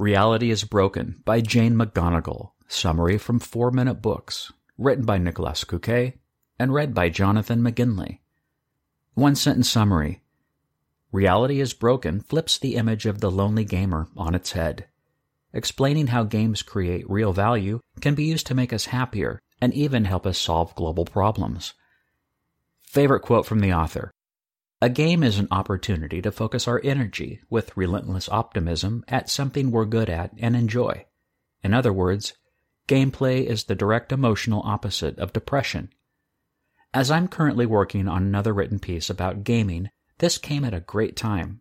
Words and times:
Reality 0.00 0.50
is 0.50 0.64
Broken 0.64 1.20
by 1.26 1.42
Jane 1.42 1.74
McGonigal, 1.74 2.52
summary 2.66 3.18
from 3.18 3.38
4 3.38 3.70
Minute 3.70 4.00
Books, 4.00 4.50
written 4.78 5.04
by 5.04 5.18
Nicholas 5.18 5.62
Göke 5.62 6.14
and 6.58 6.72
read 6.72 6.94
by 6.94 7.10
Jonathan 7.10 7.60
McGinley. 7.60 8.20
One 9.12 9.36
sentence 9.36 9.68
summary 9.68 10.22
Reality 11.12 11.60
is 11.60 11.74
Broken 11.74 12.20
flips 12.20 12.56
the 12.56 12.76
image 12.76 13.04
of 13.04 13.20
the 13.20 13.30
lonely 13.30 13.66
gamer 13.66 14.08
on 14.16 14.34
its 14.34 14.52
head. 14.52 14.86
Explaining 15.52 16.06
how 16.06 16.22
games 16.22 16.62
create 16.62 17.04
real 17.10 17.34
value 17.34 17.80
can 18.00 18.14
be 18.14 18.24
used 18.24 18.46
to 18.46 18.54
make 18.54 18.72
us 18.72 18.86
happier 18.86 19.38
and 19.60 19.74
even 19.74 20.06
help 20.06 20.26
us 20.26 20.38
solve 20.38 20.74
global 20.76 21.04
problems. 21.04 21.74
Favorite 22.80 23.20
quote 23.20 23.44
from 23.44 23.60
the 23.60 23.74
author 23.74 24.10
A 24.82 24.88
game 24.88 25.22
is 25.22 25.38
an 25.38 25.48
opportunity 25.50 26.22
to 26.22 26.32
focus 26.32 26.66
our 26.66 26.80
energy 26.82 27.42
with 27.50 27.76
relentless 27.76 28.30
optimism 28.30 29.04
at 29.08 29.28
something 29.28 29.70
we're 29.70 29.84
good 29.84 30.08
at 30.08 30.32
and 30.38 30.56
enjoy. 30.56 31.04
In 31.62 31.74
other 31.74 31.92
words, 31.92 32.32
gameplay 32.88 33.44
is 33.44 33.64
the 33.64 33.74
direct 33.74 34.10
emotional 34.10 34.62
opposite 34.64 35.18
of 35.18 35.34
depression. 35.34 35.92
As 36.94 37.10
I'm 37.10 37.28
currently 37.28 37.66
working 37.66 38.08
on 38.08 38.22
another 38.22 38.54
written 38.54 38.78
piece 38.78 39.10
about 39.10 39.44
gaming, 39.44 39.90
this 40.16 40.38
came 40.38 40.64
at 40.64 40.72
a 40.72 40.80
great 40.80 41.14
time. 41.14 41.60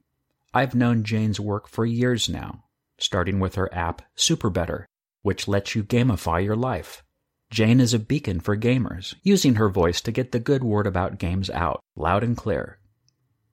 I've 0.53 0.73
known 0.73 1.03
Jane's 1.03 1.41
work 1.41 1.67
for 1.67 1.85
years 1.85 2.29
now, 2.29 2.63
starting 2.99 3.41
with 3.41 3.55
her 3.55 3.73
app 3.73 4.01
SuperBetter, 4.15 4.85
which 5.23 5.45
lets 5.45 5.75
you 5.75 5.83
gamify 5.83 6.41
your 6.41 6.55
life. 6.55 7.03
Jane 7.51 7.81
is 7.81 7.93
a 7.93 7.99
beacon 7.99 8.39
for 8.39 8.55
gamers, 8.55 9.15
using 9.23 9.55
her 9.55 9.67
voice 9.67 9.99
to 10.01 10.11
get 10.13 10.31
the 10.31 10.39
good 10.39 10.63
word 10.63 10.87
about 10.87 11.19
games 11.19 11.49
out, 11.49 11.81
loud 11.97 12.23
and 12.23 12.37
clear. 12.37 12.78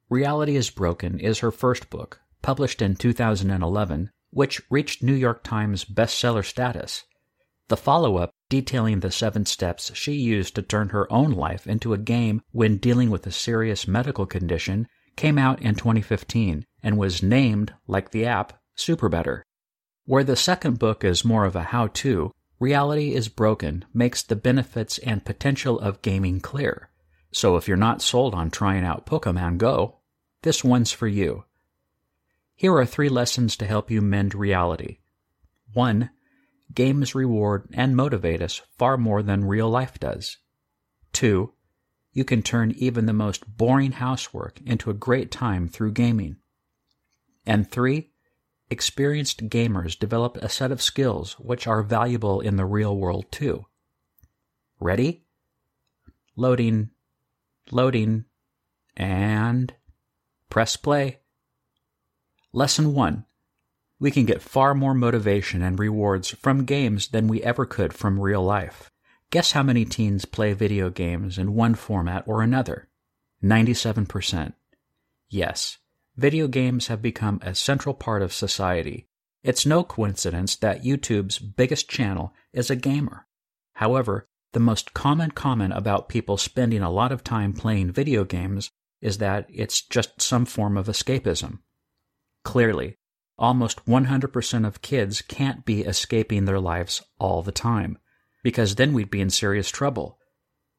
Reality 0.09 0.55
is 0.55 0.71
Broken 0.71 1.19
is 1.19 1.41
her 1.41 1.51
first 1.51 1.91
book, 1.91 2.21
published 2.41 2.81
in 2.81 2.95
2011, 2.95 4.11
which 4.31 4.63
reached 4.71 5.03
New 5.03 5.15
York 5.15 5.43
Times 5.43 5.85
bestseller 5.85 6.45
status. 6.45 7.05
The 7.67 7.77
follow 7.77 8.19
up, 8.19 8.31
detailing 8.49 9.01
the 9.01 9.11
seven 9.11 9.47
steps 9.47 9.93
she 9.95 10.13
used 10.13 10.55
to 10.55 10.63
turn 10.63 10.91
her 10.91 11.13
own 11.13 11.33
life 11.33 11.67
into 11.67 11.93
a 11.93 11.99
game 11.99 12.43
when 12.53 12.77
dealing 12.77 13.11
with 13.11 13.27
a 13.27 13.33
serious 13.33 13.89
medical 13.89 14.27
condition, 14.27 14.87
came 15.17 15.39
out 15.39 15.61
in 15.61 15.75
2015 15.75 16.65
and 16.85 16.97
was 16.97 17.21
named, 17.21 17.75
like 17.89 18.13
the 18.13 18.25
app, 18.25 18.61
SuperBetter. 18.77 19.43
Where 20.05 20.23
the 20.23 20.37
second 20.37 20.79
book 20.79 21.03
is 21.03 21.25
more 21.25 21.45
of 21.45 21.57
a 21.57 21.65
how 21.65 21.89
to, 21.89 22.31
Reality 22.61 23.13
is 23.13 23.29
Broken 23.29 23.85
makes 23.93 24.23
the 24.23 24.37
benefits 24.37 24.99
and 24.99 25.25
potential 25.25 25.81
of 25.81 26.01
gaming 26.01 26.39
clear. 26.39 26.91
So 27.33 27.57
if 27.57 27.69
you're 27.69 27.77
not 27.77 28.03
sold 28.03 28.35
on 28.35 28.51
trying 28.51 28.85
out 28.85 29.07
Pokemon 29.07 29.59
Go, 29.59 29.99
this 30.43 30.65
one's 30.65 30.93
for 30.93 31.09
you. 31.09 31.45
Here 32.55 32.75
are 32.75 32.87
three 32.87 33.09
lessons 33.09 33.57
to 33.57 33.67
help 33.67 33.91
you 33.91 34.01
mend 34.01 34.35
reality. 34.35 34.99
1. 35.75 36.11
Games 36.75 37.15
reward 37.15 37.69
and 37.75 37.95
motivate 37.95 38.41
us 38.41 38.63
far 38.79 38.97
more 38.97 39.23
than 39.23 39.45
real 39.45 39.69
life 39.69 40.01
does. 40.01 40.39
2. 41.13 41.53
You 42.13 42.25
can 42.25 42.43
turn 42.43 42.73
even 42.73 43.07
the 43.07 43.13
most 43.13 43.45
boring 43.57 43.93
housework 43.93 44.61
into 44.65 44.89
a 44.89 44.95
great 44.95 45.31
time 45.31 45.69
through 45.69 45.93
gaming. 45.93 46.37
And 47.45 47.71
3 47.71 48.11
experienced 48.71 49.49
gamers 49.49 49.99
develop 49.99 50.37
a 50.39 50.49
set 50.49 50.73
of 50.73 50.83
skills 50.83 51.35
which 51.39 51.67
are 51.67 51.83
valuable 51.83 52.41
in 52.41 52.57
the 52.57 52.65
real 52.65 52.97
world 52.97 53.27
too. 53.31 53.67
Ready? 54.81 55.25
Loading, 56.35 56.91
loading, 57.71 58.25
and 58.97 59.75
press 60.51 60.77
play. 60.77 61.21
Lesson 62.53 62.95
1. 62.95 63.25
We 63.99 64.11
can 64.11 64.27
get 64.27 64.43
far 64.43 64.75
more 64.75 64.95
motivation 64.95 65.63
and 65.63 65.79
rewards 65.79 66.31
from 66.31 66.65
games 66.65 67.09
than 67.09 67.29
we 67.29 67.43
ever 67.43 67.65
could 67.65 67.93
from 67.93 68.21
real 68.21 68.43
life. 68.43 68.91
Guess 69.31 69.53
how 69.53 69.63
many 69.63 69.85
teens 69.85 70.25
play 70.25 70.53
video 70.53 70.91
games 70.91 71.39
in 71.39 71.55
one 71.55 71.75
format 71.75 72.25
or 72.27 72.43
another? 72.43 72.89
97%. 73.43 74.53
Yes, 75.29 75.79
video 76.17 76.47
games 76.47 76.87
have 76.87 77.03
become 77.03 77.41
a 77.43 77.55
central 77.55 77.95
part 77.95 78.23
of 78.23 78.33
society. 78.33 79.09
It's 79.43 79.67
no 79.67 79.83
coincidence 79.85 80.57
that 80.57 80.83
YouTube's 80.83 81.39
biggest 81.39 81.89
channel 81.89 82.33
is 82.53 82.71
a 82.71 82.77
gamer. 82.77 83.27
However, 83.75 84.29
the 84.57 84.61
most 84.61 84.95
common 84.95 85.31
comment 85.33 85.75
about 85.77 86.09
people 86.09 86.39
spending 86.39 86.81
a 86.81 86.91
lot 86.91 87.13
of 87.13 87.23
time 87.23 87.53
playing 87.53 87.93
video 87.93 88.25
games 88.25 88.71
is 89.03 89.19
that 89.19 89.45
it's 89.51 89.83
just 89.83 90.23
some 90.23 90.47
form 90.47 90.79
of 90.79 90.87
escapism. 90.87 91.59
Clearly, 92.43 92.97
almost 93.37 93.85
100% 93.85 94.67
of 94.67 94.81
kids 94.81 95.21
can't 95.21 95.67
be 95.67 95.83
escaping 95.83 96.47
their 96.47 96.59
lives 96.59 97.03
all 97.19 97.43
the 97.43 97.53
time, 97.53 97.99
because 98.43 98.77
then 98.77 98.95
we'd 98.95 99.11
be 99.11 99.21
in 99.21 99.29
serious 99.29 99.69
trouble. 99.69 100.19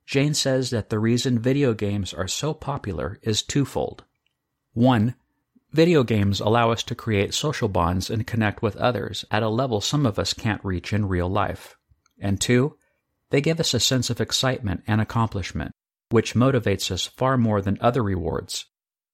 Jane 0.08 0.34
says 0.34 0.72
that 0.72 0.90
the 0.90 0.98
reason 0.98 1.38
video 1.38 1.76
games 1.76 2.16
are 2.16 2.28
so 2.28 2.56
popular 2.56 3.20
is 3.22 3.44
twofold. 3.44 4.06
One, 4.74 5.14
Video 5.72 6.02
games 6.02 6.40
allow 6.40 6.72
us 6.72 6.82
to 6.82 6.96
create 6.96 7.36
social 7.36 7.68
bonds 7.68 8.10
and 8.10 8.26
connect 8.26 8.64
with 8.64 8.76
others 8.78 9.24
at 9.30 9.44
a 9.44 9.50
level 9.50 9.82
some 9.82 10.08
of 10.08 10.18
us 10.18 10.34
can't 10.34 10.66
reach 10.66 10.94
in 10.94 11.08
real 11.08 11.30
life. 11.30 11.78
And 12.20 12.42
two, 12.42 12.76
they 13.30 13.42
give 13.42 13.60
us 13.60 13.74
a 13.74 13.80
sense 13.80 14.10
of 14.10 14.22
excitement 14.22 14.84
and 14.88 15.02
accomplishment, 15.02 15.72
which 16.10 16.36
motivates 16.36 16.92
us 16.92 17.06
far 17.06 17.38
more 17.38 17.62
than 17.62 17.78
other 17.82 18.02
rewards. 18.02 18.66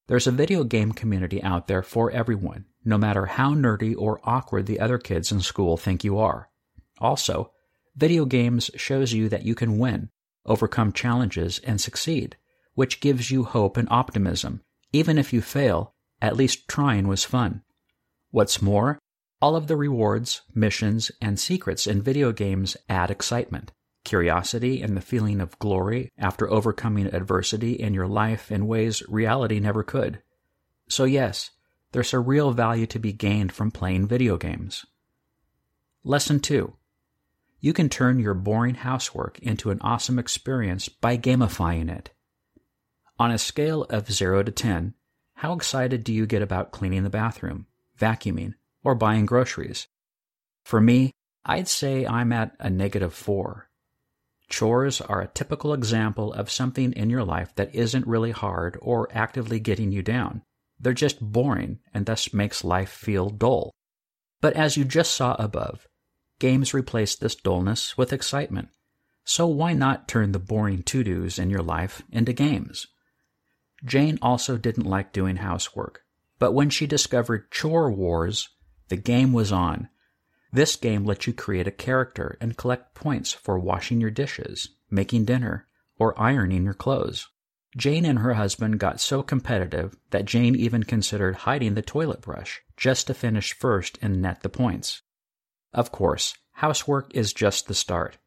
There's 0.07 0.27
a 0.27 0.31
video 0.31 0.63
game 0.63 0.91
community 0.91 1.41
out 1.41 1.67
there 1.67 1.81
for 1.81 2.11
everyone, 2.11 2.65
no 2.83 2.97
matter 2.97 3.25
how 3.25 3.53
nerdy 3.53 3.95
or 3.97 4.19
awkward 4.23 4.65
the 4.65 4.79
other 4.79 4.97
kids 4.97 5.31
in 5.31 5.39
school 5.41 5.77
think 5.77 6.03
you 6.03 6.19
are. 6.19 6.49
Also, 6.99 7.51
video 7.95 8.25
games 8.25 8.69
shows 8.75 9.13
you 9.13 9.29
that 9.29 9.45
you 9.45 9.55
can 9.55 9.77
win, 9.77 10.09
overcome 10.45 10.91
challenges, 10.91 11.59
and 11.59 11.79
succeed, 11.79 12.37
which 12.75 12.99
gives 12.99 13.31
you 13.31 13.43
hope 13.43 13.77
and 13.77 13.87
optimism. 13.89 14.61
Even 14.91 15.17
if 15.17 15.31
you 15.31 15.41
fail, 15.41 15.95
at 16.21 16.35
least 16.35 16.67
trying 16.67 17.07
was 17.07 17.23
fun. 17.23 17.63
What's 18.31 18.61
more, 18.61 18.99
all 19.41 19.55
of 19.55 19.67
the 19.67 19.75
rewards, 19.75 20.41
missions, 20.53 21.11
and 21.21 21.39
secrets 21.39 21.87
in 21.87 22.01
video 22.01 22.31
games 22.31 22.77
add 22.87 23.09
excitement, 23.09 23.71
curiosity, 24.03 24.81
and 24.81 24.95
the 24.95 25.01
feeling 25.01 25.41
of 25.41 25.57
glory 25.59 26.11
after 26.17 26.49
overcoming 26.49 27.07
adversity 27.07 27.73
in 27.73 27.93
your 27.93 28.07
life 28.07 28.51
in 28.51 28.67
ways 28.67 29.03
reality 29.07 29.59
never 29.59 29.83
could. 29.83 30.21
So, 30.89 31.05
yes, 31.05 31.51
there's 31.91 32.13
a 32.13 32.19
real 32.19 32.51
value 32.51 32.85
to 32.87 32.99
be 32.99 33.13
gained 33.13 33.51
from 33.51 33.71
playing 33.71 34.07
video 34.07 34.37
games. 34.37 34.85
Lesson 36.03 36.39
2 36.39 36.73
You 37.59 37.73
can 37.73 37.87
turn 37.87 38.19
your 38.19 38.33
boring 38.33 38.75
housework 38.75 39.39
into 39.39 39.71
an 39.71 39.79
awesome 39.81 40.19
experience 40.19 40.89
by 40.89 41.17
gamifying 41.17 41.89
it. 41.89 42.11
On 43.19 43.31
a 43.31 43.37
scale 43.37 43.83
of 43.83 44.11
0 44.11 44.43
to 44.43 44.51
10, 44.51 44.95
how 45.35 45.53
excited 45.53 46.03
do 46.03 46.13
you 46.13 46.25
get 46.25 46.41
about 46.41 46.71
cleaning 46.71 47.03
the 47.03 47.09
bathroom, 47.09 47.67
vacuuming, 47.99 48.53
or 48.83 48.95
buying 48.95 49.25
groceries? 49.25 49.87
For 50.63 50.81
me, 50.81 51.11
I'd 51.45 51.67
say 51.67 52.05
I'm 52.05 52.31
at 52.31 52.55
a 52.59 52.69
negative 52.69 53.13
four. 53.13 53.69
Chores 54.49 55.01
are 55.01 55.21
a 55.21 55.27
typical 55.27 55.73
example 55.73 56.33
of 56.33 56.51
something 56.51 56.93
in 56.93 57.09
your 57.09 57.23
life 57.23 57.53
that 57.55 57.73
isn't 57.73 58.07
really 58.07 58.31
hard 58.31 58.77
or 58.81 59.09
actively 59.11 59.59
getting 59.59 59.91
you 59.91 60.01
down. 60.01 60.43
They're 60.79 60.93
just 60.93 61.21
boring 61.21 61.79
and 61.93 62.05
thus 62.05 62.33
makes 62.33 62.63
life 62.63 62.89
feel 62.89 63.29
dull. 63.29 63.71
But 64.41 64.53
as 64.53 64.75
you 64.75 64.83
just 64.83 65.13
saw 65.13 65.35
above, 65.39 65.87
games 66.39 66.73
replace 66.73 67.15
this 67.15 67.35
dullness 67.35 67.97
with 67.97 68.11
excitement. 68.11 68.69
So 69.23 69.47
why 69.47 69.73
not 69.73 70.07
turn 70.07 70.33
the 70.33 70.39
boring 70.39 70.83
to-dos 70.83 71.39
in 71.39 71.49
your 71.49 71.63
life 71.63 72.03
into 72.11 72.33
games? 72.33 72.87
Jane 73.85 74.19
also 74.21 74.57
didn't 74.57 74.85
like 74.85 75.13
doing 75.13 75.37
housework, 75.37 76.01
but 76.39 76.53
when 76.53 76.69
she 76.69 76.85
discovered 76.85 77.49
Chore 77.51 77.91
Wars, 77.91 78.49
the 78.89 78.97
game 78.97 79.31
was 79.31 79.51
on. 79.51 79.89
This 80.53 80.75
game 80.75 81.03
lets 81.03 81.25
you 81.25 81.33
create 81.33 81.65
a 81.65 81.71
character 81.71 82.37
and 82.39 82.55
collect 82.55 82.93
points 82.93 83.31
for 83.33 83.57
washing 83.57 83.99
your 83.99 84.11
dishes, 84.11 84.69
making 84.91 85.25
dinner, 85.25 85.67
or 85.97 86.19
ironing 86.21 86.63
your 86.63 86.75
clothes. 86.75 87.27
Jane 87.75 88.05
and 88.05 88.19
her 88.19 88.35
husband 88.35 88.79
got 88.79 89.01
so 89.01 89.23
competitive 89.23 89.97
that 90.11 90.25
Jane 90.25 90.55
even 90.55 90.83
considered 90.83 91.37
hiding 91.37 91.73
the 91.73 91.81
toilet 91.81 92.21
brush 92.21 92.61
just 92.77 93.07
to 93.07 93.15
finish 93.15 93.57
first 93.57 93.97
and 93.99 94.21
net 94.21 94.43
the 94.43 94.49
points. 94.49 95.01
Of 95.73 95.91
course, 95.91 96.35
housework 96.51 97.15
is 97.15 97.33
just 97.33 97.67
the 97.67 97.73
start. 97.73 98.19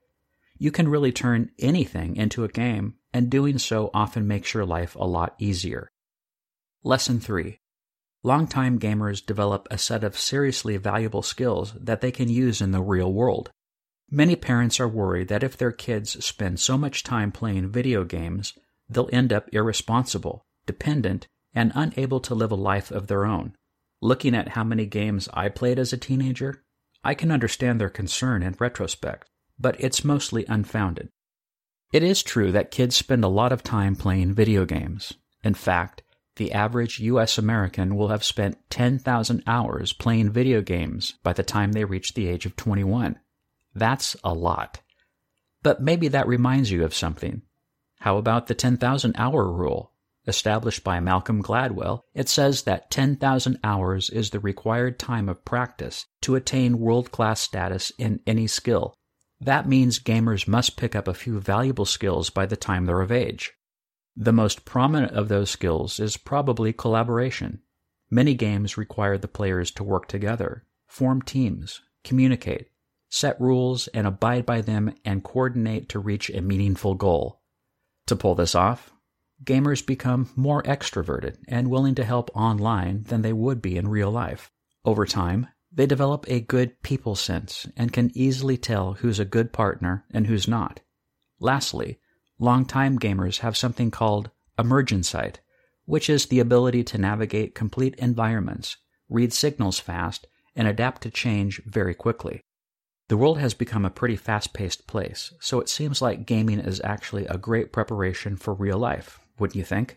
You 0.59 0.73
can 0.73 0.89
really 0.89 1.13
turn 1.13 1.53
anything 1.61 2.17
into 2.17 2.43
a 2.43 2.49
game, 2.49 2.95
and 3.13 3.31
doing 3.31 3.59
so 3.59 3.89
often 3.95 4.27
makes 4.27 4.53
your 4.53 4.65
life 4.65 4.97
a 4.97 5.07
lot 5.07 5.37
easier. 5.39 5.93
Lesson 6.83 7.21
3 7.21 7.61
Longtime 8.23 8.79
gamers 8.79 9.25
develop 9.25 9.69
a 9.71 9.79
set 9.79 10.03
of 10.03 10.19
seriously 10.19 10.77
valuable 10.77 11.23
skills 11.23 11.73
that 11.81 12.01
they 12.01 12.11
can 12.11 12.29
use 12.29 12.61
in 12.61 12.73
the 12.73 12.83
real 12.83 13.13
world. 13.13 13.51
Many 14.11 14.37
parents 14.37 14.79
are 14.81 14.89
worried 14.89 15.29
that 15.29 15.43
if 15.43 15.57
their 15.57 15.73
kids 15.73 16.25
spend 16.25 16.61
so 16.61 16.79
much 16.79 17.03
time 17.03 17.33
playing 17.33 17.71
video 17.71 18.05
games, 18.05 18.53
they'll 18.89 19.11
end 19.13 19.33
up 19.33 19.49
irresponsible, 19.53 20.45
dependent, 20.65 21.27
and 21.55 21.73
unable 21.75 22.21
to 22.21 22.35
live 22.35 22.53
a 22.53 22.57
life 22.57 22.91
of 22.91 23.07
their 23.07 23.25
own. 23.25 23.55
Looking 24.01 24.35
at 24.35 24.51
how 24.51 24.63
many 24.63 24.87
games 24.87 25.29
I 25.33 25.49
played 25.49 25.79
as 25.79 25.93
a 25.93 25.97
teenager, 25.97 26.63
I 27.03 27.15
can 27.15 27.31
understand 27.31 27.81
their 27.81 27.89
concern 27.89 28.43
in 28.43 28.57
retrospect, 28.59 29.29
but 29.59 29.77
it's 29.79 30.05
mostly 30.05 30.45
unfounded. 30.49 31.09
It 31.93 32.03
is 32.03 32.23
true 32.23 32.53
that 32.53 32.71
kids 32.71 32.97
spend 32.97 33.25
a 33.25 33.29
lot 33.29 33.53
of 33.53 33.63
time 33.63 33.97
playing 33.97 34.35
video 34.35 34.65
games. 34.65 35.15
In 35.43 35.55
fact, 35.55 36.03
the 36.37 36.53
average 36.53 37.01
US 37.01 37.39
American 37.39 37.97
will 37.97 38.09
have 38.09 38.23
spent 38.23 38.59
10,000 38.71 39.43
hours 39.47 39.93
playing 39.93 40.31
video 40.31 40.61
games 40.61 41.15
by 41.23 41.33
the 41.33 41.43
time 41.43 41.73
they 41.73 41.85
reach 41.85 42.15
the 42.15 42.29
age 42.29 42.47
of 42.47 42.57
21. 42.57 43.19
That's 43.75 44.17
a 44.23 44.33
lot. 44.33 44.81
But 45.63 45.83
maybe 45.83 46.09
that 46.09 46.29
reminds 46.29 46.71
you 46.71 46.85
of 46.85 46.95
something. 46.95 47.43
How 48.01 48.19
about 48.19 48.47
the 48.47 48.55
10,000 48.55 49.17
hour 49.19 49.51
rule? 49.51 49.93
Established 50.27 50.83
by 50.83 51.01
Malcolm 51.01 51.43
Gladwell, 51.43 52.03
it 52.15 52.29
says 52.29 52.63
that 52.63 52.91
10,000 52.91 53.59
hours 53.63 54.11
is 54.11 54.31
the 54.31 54.41
required 54.41 54.99
time 54.99 55.29
of 55.29 55.45
practice 55.45 56.07
to 56.23 56.35
attain 56.35 56.81
world 56.81 57.13
class 57.13 57.41
status 57.41 57.93
in 57.99 58.21
any 58.27 58.47
skill. 58.47 58.95
That 59.41 59.69
means 59.69 59.99
gamers 59.99 60.49
must 60.49 60.77
pick 60.77 60.97
up 60.97 61.07
a 61.07 61.15
few 61.15 61.41
valuable 61.41 61.85
skills 61.85 62.31
by 62.31 62.47
the 62.47 62.57
time 62.57 62.87
they're 62.87 63.01
of 63.01 63.13
age. 63.13 63.53
The 64.17 64.33
most 64.33 64.65
prominent 64.65 65.13
of 65.13 65.29
those 65.29 65.51
skills 65.51 66.01
is 66.01 66.17
probably 66.17 66.73
collaboration. 66.73 67.61
Many 68.11 68.35
games 68.35 68.79
require 68.79 69.19
the 69.19 69.29
players 69.29 69.71
to 69.73 69.85
work 69.85 70.09
together, 70.09 70.65
form 70.87 71.21
teams, 71.21 71.83
communicate, 72.03 72.71
set 73.11 73.39
rules, 73.41 73.89
and 73.89 74.07
abide 74.07 74.47
by 74.47 74.63
them 74.63 74.95
and 75.05 75.23
coordinate 75.23 75.91
to 75.91 75.99
reach 75.99 76.31
a 76.31 76.41
meaningful 76.41 76.95
goal. 76.95 77.43
To 78.07 78.17
pull 78.17 78.35
this 78.35 78.55
off, 78.55 78.91
gamers 79.45 79.85
become 79.85 80.31
more 80.35 80.63
extroverted 80.63 81.37
and 81.47 81.69
willing 81.69 81.95
to 81.97 82.05
help 82.05 82.31
online 82.35 83.03
than 83.05 83.21
they 83.21 83.35
would 83.35 83.61
be 83.61 83.77
in 83.77 83.89
real 83.89 84.11
life. 84.11 84.51
Over 84.85 85.05
time, 85.05 85.49
they 85.71 85.85
develop 85.87 86.25
a 86.29 86.41
good 86.41 86.81
people 86.83 87.17
sense 87.17 87.67
and 87.77 87.93
can 87.93 88.11
easily 88.15 88.57
tell 88.57 88.95
who's 88.95 89.19
a 89.19 89.27
good 89.27 89.53
partner 89.53 90.07
and 90.11 90.27
who's 90.27 90.49
not. 90.49 90.81
Lastly, 91.39 91.99
Longtime 92.39 92.99
gamers 92.99 93.39
have 93.39 93.57
something 93.57 93.91
called 93.91 94.31
emergensight, 94.59 95.37
which 95.87 96.11
is 96.11 96.27
the 96.27 96.41
ability 96.41 96.85
to 96.85 96.99
navigate 96.99 97.55
complete 97.55 97.95
environments, 97.95 98.77
read 99.09 99.33
signals 99.33 99.79
fast, 99.79 100.27
and 100.55 100.69
adapt 100.69 101.03
to 101.03 101.11
change 101.11 101.63
very 101.65 101.95
quickly. 101.95 102.43
The 103.09 103.17
world 103.17 103.39
has 103.39 103.55
become 103.55 103.85
a 103.85 103.91
pretty 103.91 104.17
fast 104.17 104.53
paced 104.53 104.87
place, 104.87 105.33
so 105.41 105.61
it 105.61 105.69
seems 105.69 106.03
like 106.03 106.27
gaming 106.27 106.59
is 106.59 106.81
actually 106.83 107.25
a 107.27 107.39
great 107.39 107.73
preparation 107.73 108.37
for 108.37 108.53
real 108.53 108.79
life, 108.79 109.21
wouldn't 109.39 109.57
you 109.57 109.65
think? 109.65 109.97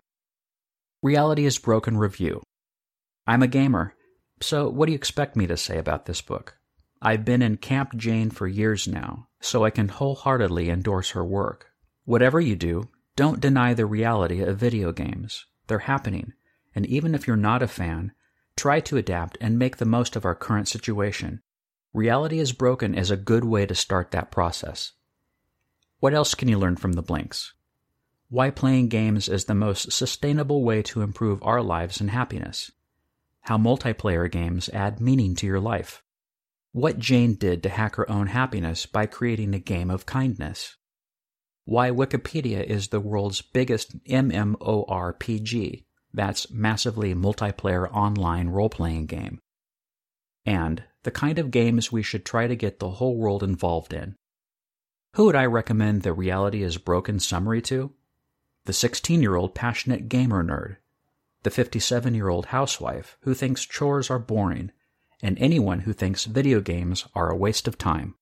Reality 1.01 1.45
is 1.45 1.57
Broken 1.57 1.97
Review. 1.97 2.43
I'm 3.25 3.41
a 3.41 3.47
gamer, 3.47 3.95
so 4.41 4.69
what 4.69 4.85
do 4.85 4.91
you 4.91 4.97
expect 4.97 5.35
me 5.35 5.47
to 5.47 5.57
say 5.57 5.77
about 5.77 6.05
this 6.05 6.21
book? 6.21 6.57
I've 7.01 7.25
been 7.25 7.41
in 7.41 7.57
Camp 7.57 7.95
Jane 7.95 8.29
for 8.29 8.47
years 8.47 8.87
now, 8.87 9.27
so 9.41 9.65
I 9.65 9.69
can 9.71 9.87
wholeheartedly 9.87 10.69
endorse 10.69 11.11
her 11.11 11.25
work. 11.25 11.68
Whatever 12.09 12.41
you 12.41 12.55
do, 12.55 12.89
don't 13.15 13.39
deny 13.39 13.75
the 13.75 13.85
reality 13.85 14.41
of 14.41 14.57
video 14.57 14.91
games. 14.91 15.45
They're 15.67 15.77
happening, 15.77 16.33
and 16.73 16.83
even 16.87 17.13
if 17.13 17.27
you're 17.27 17.37
not 17.37 17.61
a 17.61 17.67
fan, 17.67 18.13
try 18.57 18.79
to 18.79 18.97
adapt 18.97 19.37
and 19.39 19.59
make 19.59 19.77
the 19.77 19.85
most 19.85 20.15
of 20.15 20.25
our 20.25 20.33
current 20.33 20.67
situation. 20.67 21.43
Reality 21.93 22.39
is 22.39 22.51
Broken 22.51 22.95
is 22.95 23.11
a 23.11 23.15
good 23.15 23.43
way 23.43 23.67
to 23.67 23.75
start 23.75 24.09
that 24.09 24.31
process. 24.31 24.93
What 25.99 26.15
else 26.15 26.33
can 26.33 26.47
you 26.47 26.57
learn 26.57 26.77
from 26.77 26.93
the 26.93 27.03
Blinks? 27.03 27.53
Why 28.31 28.49
playing 28.49 28.89
games 28.89 29.29
is 29.29 29.45
the 29.45 29.53
most 29.53 29.91
sustainable 29.91 30.63
way 30.63 30.81
to 30.81 31.03
improve 31.03 31.43
our 31.43 31.61
lives 31.61 32.01
and 32.01 32.09
happiness. 32.09 32.71
How 33.41 33.59
multiplayer 33.59 34.31
games 34.31 34.67
add 34.73 34.99
meaning 34.99 35.35
to 35.35 35.45
your 35.45 35.59
life. 35.59 36.01
What 36.71 36.97
Jane 36.97 37.35
did 37.35 37.61
to 37.61 37.69
hack 37.69 37.97
her 37.97 38.09
own 38.09 38.25
happiness 38.25 38.87
by 38.87 39.05
creating 39.05 39.53
a 39.53 39.59
game 39.59 39.91
of 39.91 40.07
kindness 40.07 40.75
why 41.69 41.91
Wikipedia 41.91 42.63
is 42.63 42.87
the 42.87 42.99
world's 42.99 43.43
biggest 43.43 44.03
MMORPG, 44.05 45.83
that's 46.11 46.49
massively 46.49 47.13
multiplayer 47.13 47.87
online 47.93 48.49
role 48.49 48.69
playing 48.69 49.05
game, 49.05 49.39
and 50.47 50.83
the 51.03 51.11
kind 51.11 51.37
of 51.37 51.51
games 51.51 51.91
we 51.91 52.01
should 52.01 52.25
try 52.25 52.47
to 52.47 52.55
get 52.55 52.79
the 52.79 52.89
whole 52.89 53.15
world 53.15 53.43
involved 53.43 53.93
in. 53.93 54.15
Who 55.13 55.25
would 55.25 55.35
I 55.35 55.45
recommend 55.45 56.01
the 56.01 56.11
Reality 56.11 56.63
is 56.63 56.79
Broken 56.79 57.19
summary 57.19 57.61
to? 57.63 57.93
The 58.65 58.73
16 58.73 59.21
year 59.21 59.35
old 59.35 59.53
passionate 59.53 60.09
gamer 60.09 60.43
nerd, 60.43 60.77
the 61.43 61.51
57 61.51 62.15
year 62.15 62.29
old 62.29 62.47
housewife 62.47 63.15
who 63.21 63.35
thinks 63.35 63.63
chores 63.63 64.09
are 64.09 64.17
boring, 64.17 64.71
and 65.21 65.37
anyone 65.37 65.81
who 65.81 65.93
thinks 65.93 66.25
video 66.25 66.61
games 66.61 67.05
are 67.13 67.29
a 67.29 67.37
waste 67.37 67.67
of 67.67 67.77
time. 67.77 68.15